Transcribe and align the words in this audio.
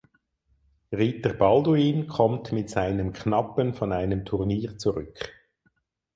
Ritter 0.91 1.31
Balduin 1.33 2.07
kommt 2.07 2.51
mit 2.51 2.71
seinem 2.71 3.13
Knappen 3.13 3.75
von 3.75 3.93
einem 3.93 4.25
Turnier 4.25 4.75
zurück. 4.79 5.15